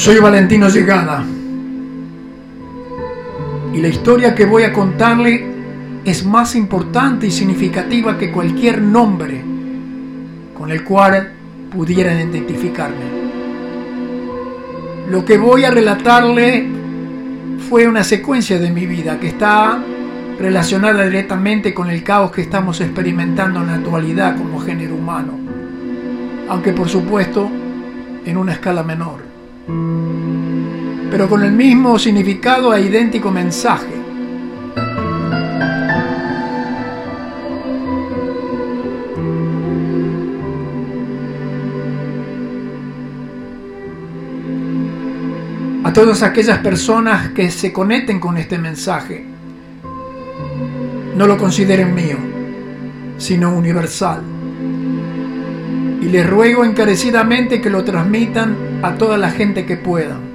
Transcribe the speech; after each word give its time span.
Soy 0.00 0.18
Valentino 0.18 0.70
Llegada 0.70 1.22
y 3.74 3.80
la 3.82 3.88
historia 3.88 4.34
que 4.34 4.46
voy 4.46 4.62
a 4.62 4.72
contarle 4.72 5.44
es 6.06 6.24
más 6.24 6.56
importante 6.56 7.26
y 7.26 7.30
significativa 7.30 8.16
que 8.16 8.32
cualquier 8.32 8.80
nombre 8.80 9.44
con 10.56 10.70
el 10.70 10.84
cual 10.84 11.34
pudieran 11.70 12.16
identificarme. 12.16 13.04
Lo 15.10 15.22
que 15.22 15.36
voy 15.36 15.64
a 15.64 15.70
relatarle 15.70 16.66
fue 17.68 17.86
una 17.86 18.02
secuencia 18.02 18.58
de 18.58 18.70
mi 18.70 18.86
vida 18.86 19.20
que 19.20 19.26
está 19.26 19.84
relacionada 20.38 21.04
directamente 21.04 21.74
con 21.74 21.90
el 21.90 22.02
caos 22.02 22.30
que 22.30 22.40
estamos 22.40 22.80
experimentando 22.80 23.60
en 23.60 23.66
la 23.66 23.74
actualidad 23.74 24.38
como 24.38 24.60
género 24.60 24.94
humano, 24.94 25.38
aunque 26.48 26.72
por 26.72 26.88
supuesto 26.88 27.50
en 28.24 28.38
una 28.38 28.52
escala 28.52 28.82
menor, 28.82 29.29
pero 29.66 31.28
con 31.28 31.42
el 31.42 31.52
mismo 31.52 31.98
significado 31.98 32.74
e 32.74 32.82
idéntico 32.82 33.30
mensaje. 33.30 34.00
A 45.82 45.92
todas 45.92 46.22
aquellas 46.22 46.58
personas 46.58 47.30
que 47.30 47.50
se 47.50 47.72
conecten 47.72 48.20
con 48.20 48.36
este 48.36 48.58
mensaje, 48.58 49.24
no 51.16 51.26
lo 51.26 51.36
consideren 51.36 51.94
mío, 51.94 52.16
sino 53.18 53.52
universal. 53.56 54.29
Y 56.00 56.06
les 56.06 56.28
ruego 56.28 56.64
encarecidamente 56.64 57.60
que 57.60 57.70
lo 57.70 57.84
transmitan 57.84 58.56
a 58.82 58.94
toda 58.94 59.18
la 59.18 59.30
gente 59.30 59.66
que 59.66 59.76
puedan. 59.76 60.30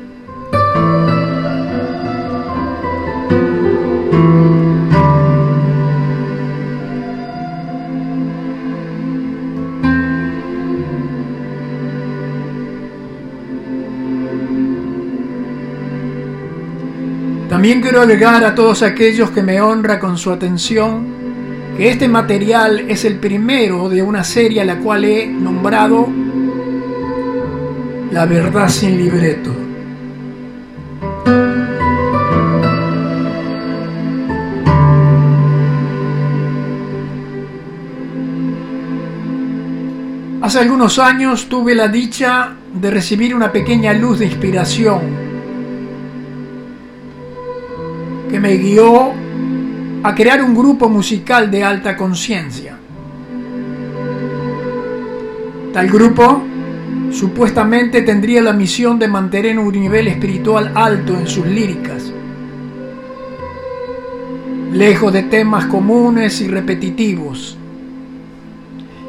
También 17.49 17.81
quiero 17.81 18.01
agregar 18.01 18.43
a 18.43 18.53
todos 18.53 18.83
aquellos 18.83 19.31
que 19.31 19.41
me 19.41 19.61
honra 19.61 19.99
con 19.99 20.17
su 20.17 20.29
atención 20.29 21.14
que 21.77 21.89
este 21.89 22.07
material 22.07 22.85
es 22.87 23.03
el 23.03 23.15
primero 23.15 23.89
de 23.89 24.01
una 24.01 24.23
serie 24.23 24.61
a 24.61 24.65
la 24.65 24.77
cual 24.79 25.03
he 25.03 25.27
nombrado 25.27 26.07
La 28.11 28.25
verdad 28.25 28.69
sin 28.69 28.97
libreto. 28.97 29.53
Hace 40.41 40.59
algunos 40.59 40.99
años 40.99 41.49
tuve 41.49 41.75
la 41.75 41.89
dicha 41.89 42.55
de 42.73 42.91
recibir 42.91 43.35
una 43.35 43.51
pequeña 43.51 43.91
luz 43.93 44.19
de 44.19 44.27
inspiración 44.27 45.01
que 48.29 48.39
me 48.39 48.55
guió 48.55 49.24
a 50.05 50.13
crear 50.13 50.43
un 50.43 50.53
grupo 50.53 50.87
musical 50.87 51.49
de 51.49 51.63
alta 51.63 51.97
conciencia. 51.97 52.77
Tal 55.73 55.89
grupo 55.89 56.43
supuestamente 57.11 58.03
tendría 58.03 58.43
la 58.43 58.53
misión 58.53 58.99
de 58.99 59.07
mantener 59.07 59.57
un 59.57 59.71
nivel 59.71 60.07
espiritual 60.07 60.71
alto 60.75 61.17
en 61.17 61.25
sus 61.25 61.47
líricas, 61.47 62.13
lejos 64.73 65.11
de 65.11 65.23
temas 65.23 65.65
comunes 65.65 66.39
y 66.39 66.49
repetitivos. 66.49 67.57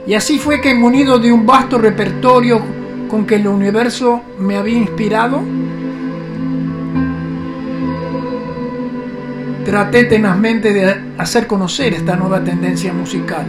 Y 0.07 0.15
así 0.15 0.39
fue 0.39 0.63
que, 0.63 0.73
munido 0.73 1.19
de 1.19 1.31
un 1.31 1.45
vasto 1.45 1.77
repertorio 1.77 2.63
con 3.11 3.27
que 3.27 3.35
el 3.35 3.47
universo 3.47 4.23
me 4.39 4.57
había 4.57 4.79
inspirado, 4.79 5.43
traté 9.67 10.05
tenazmente 10.05 10.73
de 10.73 10.97
hacer 11.19 11.49
conocer 11.49 11.93
esta 11.93 12.15
nueva 12.15 12.43
tendencia 12.43 12.93
musical. 12.93 13.45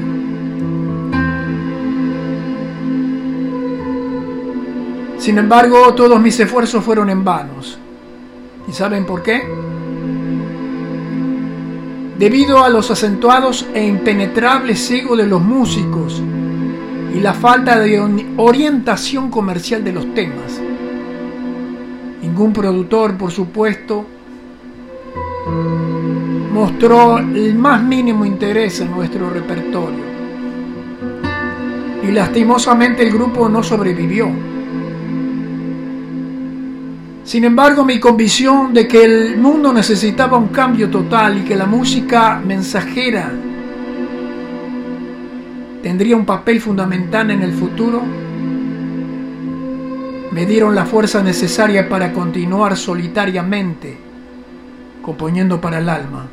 Sin 5.19 5.38
embargo, 5.38 5.94
todos 5.94 6.19
mis 6.19 6.39
esfuerzos 6.39 6.83
fueron 6.83 7.11
en 7.11 7.23
vanos. 7.23 7.77
¿Y 8.67 8.73
saben 8.73 9.06
por 9.06 9.22
qué? 9.22 9.44
Debido 12.17 12.63
a 12.63 12.69
los 12.69 12.89
acentuados 12.89 13.67
e 13.75 13.85
impenetrables 13.85 14.89
egos 14.89 15.19
de 15.19 15.27
los 15.27 15.39
músicos 15.39 16.19
y 17.13 17.19
la 17.19 17.35
falta 17.35 17.79
de 17.79 18.01
orientación 18.38 19.29
comercial 19.29 19.83
de 19.83 19.94
los 19.94 20.11
temas. 20.16 20.59
Ningún 22.23 22.53
productor, 22.53 23.16
por 23.16 23.31
supuesto, 23.31 24.07
mostró 26.57 27.19
el 27.19 27.53
más 27.53 27.84
mínimo 27.84 28.25
interés 28.25 28.81
en 28.81 28.90
nuestro 28.90 29.29
repertorio. 29.29 30.03
Y 32.01 32.12
lastimosamente 32.12 33.03
el 33.03 33.13
grupo 33.13 33.47
no 33.47 33.62
sobrevivió. 33.62 34.28
Sin 37.23 37.44
embargo, 37.44 37.85
mi 37.85 38.00
convicción 38.00 38.73
de 38.73 38.88
que 38.88 39.03
el 39.06 39.38
mundo 39.38 39.72
necesitaba 39.72 40.40
un 40.40 40.47
cambio 40.47 40.90
total 40.90 41.38
y 41.38 41.41
que 41.41 41.56
la 41.56 41.68
música 41.68 42.41
mensajera 42.44 43.31
tendría 45.84 46.16
un 46.16 46.25
papel 46.25 46.59
fundamental 46.59 47.29
en 47.29 47.44
el 47.44 47.53
futuro, 47.53 48.01
me 50.31 50.45
dieron 50.47 50.74
la 50.74 50.85
fuerza 50.85 51.22
necesaria 51.22 51.88
para 51.88 52.12
continuar 52.12 52.75
solitariamente 52.75 54.06
componiendo 55.07 55.62
para 55.62 55.78
el 55.78 55.88
alma. 55.88 56.28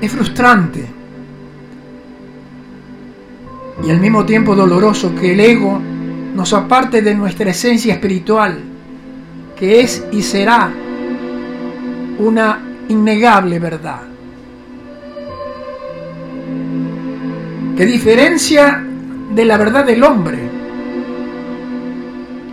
Es 0.00 0.12
frustrante 0.12 0.86
y 3.84 3.90
al 3.90 3.98
mismo 3.98 4.24
tiempo 4.24 4.54
doloroso 4.54 5.16
que 5.16 5.32
el 5.32 5.40
ego 5.40 5.80
nos 6.36 6.52
aparte 6.52 7.02
de 7.02 7.12
nuestra 7.12 7.50
esencia 7.50 7.94
espiritual, 7.94 8.60
que 9.58 9.80
es 9.80 10.06
y 10.12 10.22
será 10.22 10.70
una 12.20 12.60
innegable 12.88 13.58
verdad. 13.58 14.02
Que 17.76 17.84
diferencia 17.84 18.80
de 19.34 19.44
la 19.44 19.56
verdad 19.56 19.84
del 19.84 20.04
hombre, 20.04 20.47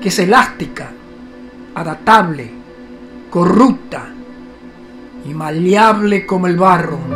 es 0.05 0.19
elástica, 0.19 0.91
adaptable, 1.73 2.51
corrupta 3.31 4.07
y 5.25 5.33
maleable 5.33 6.27
como 6.27 6.45
el 6.45 6.57
barro. 6.57 7.14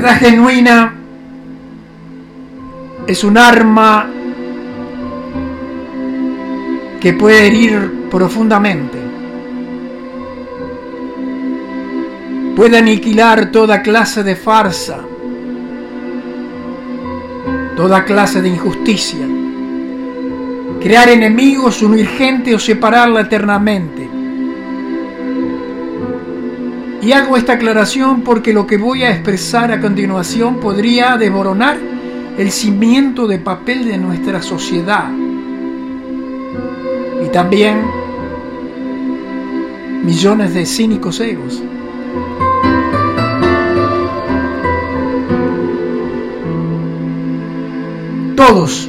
Verdad 0.00 0.20
genuina 0.20 0.94
es 3.04 3.24
un 3.24 3.36
arma 3.36 4.08
que 7.00 7.12
puede 7.14 7.48
herir 7.48 8.06
profundamente. 8.08 8.96
Puede 12.54 12.78
aniquilar 12.78 13.50
toda 13.50 13.82
clase 13.82 14.22
de 14.22 14.36
farsa, 14.36 15.00
toda 17.76 18.04
clase 18.04 18.40
de 18.40 18.50
injusticia, 18.50 19.26
crear 20.80 21.08
enemigos, 21.08 21.82
unir 21.82 22.06
gente 22.06 22.54
o 22.54 22.60
separarla 22.60 23.22
eternamente. 23.22 24.07
Y 27.00 27.12
hago 27.12 27.36
esta 27.36 27.54
aclaración 27.54 28.22
porque 28.22 28.52
lo 28.52 28.66
que 28.66 28.76
voy 28.76 29.04
a 29.04 29.10
expresar 29.10 29.70
a 29.70 29.80
continuación 29.80 30.58
podría 30.58 31.16
desmoronar 31.16 31.78
el 32.36 32.50
cimiento 32.50 33.26
de 33.26 33.38
papel 33.38 33.84
de 33.84 33.98
nuestra 33.98 34.42
sociedad 34.42 35.10
y 37.24 37.28
también 37.30 37.82
millones 40.04 40.54
de 40.54 40.66
cínicos 40.66 41.20
egos. 41.20 41.62
Todos, 48.36 48.88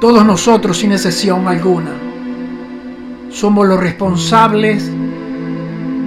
todos 0.00 0.24
nosotros 0.24 0.78
sin 0.78 0.92
excepción 0.92 1.46
alguna, 1.46 1.92
somos 3.30 3.66
los 3.66 3.78
responsables 3.78 4.90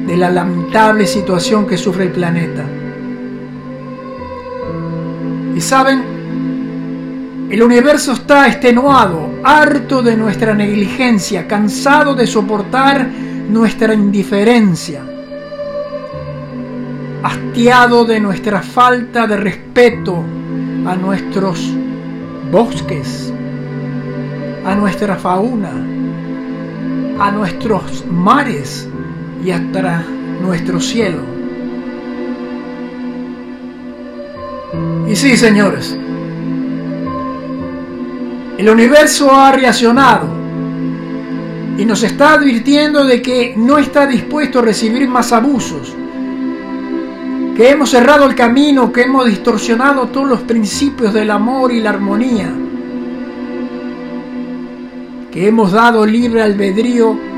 de 0.09 0.17
la 0.17 0.31
lamentable 0.31 1.05
situación 1.05 1.67
que 1.67 1.77
sufre 1.77 2.05
el 2.05 2.11
planeta. 2.11 2.63
Y 5.55 5.61
saben, 5.61 7.47
el 7.51 7.61
universo 7.61 8.13
está 8.13 8.47
extenuado, 8.47 9.29
harto 9.43 10.01
de 10.01 10.17
nuestra 10.17 10.55
negligencia, 10.55 11.47
cansado 11.47 12.15
de 12.15 12.25
soportar 12.25 13.07
nuestra 13.07 13.93
indiferencia, 13.93 15.03
hastiado 17.21 18.03
de 18.03 18.19
nuestra 18.19 18.63
falta 18.63 19.27
de 19.27 19.37
respeto 19.37 20.23
a 20.87 20.95
nuestros 20.95 21.71
bosques, 22.51 23.31
a 24.65 24.73
nuestra 24.73 25.17
fauna, 25.17 25.69
a 27.19 27.31
nuestros 27.31 28.05
mares 28.07 28.89
y 29.43 29.51
hasta 29.51 30.03
nuestro 30.41 30.79
cielo. 30.79 31.19
Y 35.07 35.15
sí, 35.15 35.35
señores, 35.37 35.97
el 38.57 38.69
universo 38.69 39.33
ha 39.33 39.51
reaccionado 39.51 40.27
y 41.77 41.85
nos 41.85 42.03
está 42.03 42.33
advirtiendo 42.33 43.05
de 43.05 43.21
que 43.21 43.53
no 43.57 43.77
está 43.77 44.05
dispuesto 44.05 44.59
a 44.59 44.63
recibir 44.63 45.07
más 45.07 45.31
abusos, 45.31 45.95
que 47.55 47.69
hemos 47.69 47.89
cerrado 47.89 48.25
el 48.25 48.35
camino, 48.35 48.91
que 48.91 49.03
hemos 49.03 49.25
distorsionado 49.25 50.07
todos 50.07 50.27
los 50.27 50.41
principios 50.41 51.13
del 51.13 51.31
amor 51.31 51.71
y 51.71 51.79
la 51.79 51.89
armonía, 51.91 52.53
que 55.31 55.47
hemos 55.47 55.71
dado 55.71 56.05
libre 56.05 56.43
albedrío 56.43 57.28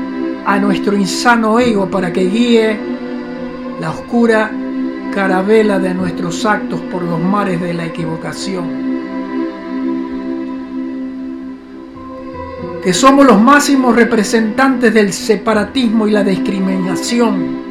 a 0.44 0.58
nuestro 0.58 0.96
insano 0.96 1.58
ego 1.60 1.88
para 1.88 2.12
que 2.12 2.24
guíe 2.24 2.78
la 3.80 3.90
oscura 3.90 4.50
carabela 5.12 5.78
de 5.78 5.94
nuestros 5.94 6.44
actos 6.44 6.80
por 6.80 7.02
los 7.02 7.20
mares 7.20 7.60
de 7.60 7.74
la 7.74 7.86
equivocación. 7.86 8.92
Que 12.82 12.92
somos 12.92 13.26
los 13.26 13.40
máximos 13.40 13.94
representantes 13.94 14.92
del 14.92 15.12
separatismo 15.12 16.08
y 16.08 16.10
la 16.10 16.24
discriminación. 16.24 17.62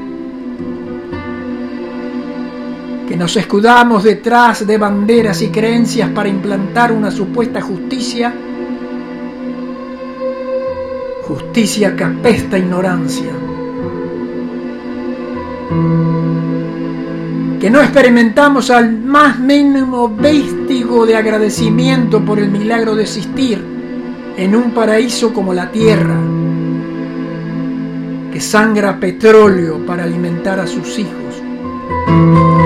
Que 3.08 3.18
nos 3.18 3.36
escudamos 3.36 4.04
detrás 4.04 4.66
de 4.66 4.78
banderas 4.78 5.42
y 5.42 5.50
creencias 5.50 6.10
para 6.12 6.30
implantar 6.30 6.94
una 6.94 7.12
supuesta 7.12 7.62
justicia 7.62 8.34
justicia 11.32 11.96
que 11.96 12.04
apesta 12.04 12.58
ignorancia. 12.58 13.32
Que 17.60 17.70
no 17.70 17.82
experimentamos 17.82 18.70
al 18.70 18.92
más 19.00 19.40
mínimo 19.40 20.14
vestigo 20.14 21.06
de 21.06 21.16
agradecimiento 21.16 22.24
por 22.26 22.40
el 22.40 22.50
milagro 22.50 22.96
de 22.96 23.04
existir 23.04 23.64
en 24.36 24.56
un 24.56 24.72
paraíso 24.72 25.34
como 25.34 25.54
la 25.54 25.72
tierra, 25.72 26.18
que 28.34 28.42
sangra 28.42 29.00
petróleo 29.00 29.86
para 29.86 30.04
alimentar 30.04 30.60
a 30.60 30.68
sus 30.68 31.00
hijos. 31.00 32.61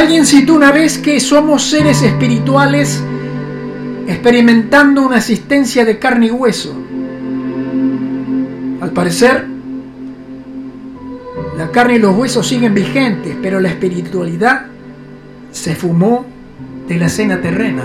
Alguien 0.00 0.24
citó 0.24 0.54
una 0.54 0.72
vez 0.72 0.96
que 0.96 1.20
somos 1.20 1.62
seres 1.62 2.00
espirituales 2.00 3.02
experimentando 4.08 5.02
una 5.02 5.18
existencia 5.18 5.84
de 5.84 5.98
carne 5.98 6.28
y 6.28 6.30
hueso. 6.30 6.74
Al 8.80 8.92
parecer, 8.92 9.44
la 11.54 11.70
carne 11.70 11.96
y 11.96 11.98
los 11.98 12.16
huesos 12.16 12.46
siguen 12.46 12.72
vigentes, 12.72 13.36
pero 13.42 13.60
la 13.60 13.68
espiritualidad 13.68 14.68
se 15.52 15.74
fumó 15.74 16.24
de 16.88 16.96
la 16.96 17.04
escena 17.04 17.38
terrena. 17.42 17.82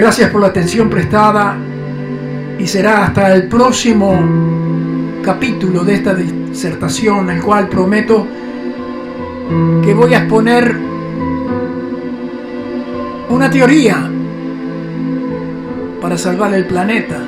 Gracias 0.00 0.30
por 0.30 0.40
la 0.40 0.46
atención 0.46 0.88
prestada 0.88 1.58
y 2.58 2.66
será 2.66 3.04
hasta 3.04 3.34
el 3.34 3.48
próximo 3.48 4.18
capítulo 5.22 5.84
de 5.84 5.94
esta 5.96 6.14
disertación, 6.14 7.28
el 7.28 7.42
cual 7.42 7.68
prometo 7.68 8.26
que 9.84 9.92
voy 9.92 10.14
a 10.14 10.20
exponer 10.20 10.74
una 13.28 13.50
teoría 13.50 14.10
para 16.00 16.16
salvar 16.16 16.54
el 16.54 16.64
planeta. 16.64 17.18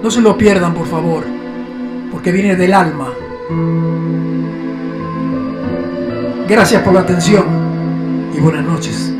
No 0.00 0.10
se 0.12 0.20
lo 0.20 0.38
pierdan, 0.38 0.74
por 0.74 0.86
favor, 0.86 1.24
porque 2.12 2.30
viene 2.30 2.54
del 2.54 2.72
alma. 2.72 3.12
Gracias 6.48 6.82
por 6.82 6.94
la 6.94 7.00
atención 7.00 7.57
buenas 8.40 8.64
noches. 8.64 9.17